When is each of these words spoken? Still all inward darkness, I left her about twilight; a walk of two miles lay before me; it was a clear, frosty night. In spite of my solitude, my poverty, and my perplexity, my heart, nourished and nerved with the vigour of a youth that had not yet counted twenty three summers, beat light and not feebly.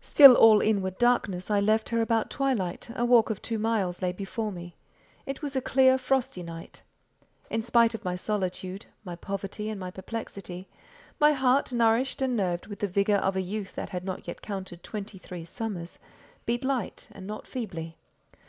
Still 0.00 0.36
all 0.36 0.60
inward 0.60 0.96
darkness, 0.96 1.50
I 1.50 1.58
left 1.58 1.88
her 1.88 2.00
about 2.00 2.30
twilight; 2.30 2.88
a 2.94 3.04
walk 3.04 3.30
of 3.30 3.42
two 3.42 3.58
miles 3.58 4.00
lay 4.00 4.12
before 4.12 4.52
me; 4.52 4.76
it 5.26 5.42
was 5.42 5.56
a 5.56 5.60
clear, 5.60 5.98
frosty 5.98 6.44
night. 6.44 6.82
In 7.50 7.62
spite 7.62 7.92
of 7.92 8.04
my 8.04 8.14
solitude, 8.14 8.86
my 9.04 9.16
poverty, 9.16 9.68
and 9.68 9.80
my 9.80 9.90
perplexity, 9.90 10.68
my 11.18 11.32
heart, 11.32 11.72
nourished 11.72 12.22
and 12.22 12.36
nerved 12.36 12.68
with 12.68 12.78
the 12.78 12.86
vigour 12.86 13.16
of 13.16 13.34
a 13.34 13.42
youth 13.42 13.74
that 13.74 13.90
had 13.90 14.04
not 14.04 14.28
yet 14.28 14.40
counted 14.40 14.84
twenty 14.84 15.18
three 15.18 15.44
summers, 15.44 15.98
beat 16.46 16.64
light 16.64 17.08
and 17.10 17.26
not 17.26 17.48
feebly. 17.48 17.96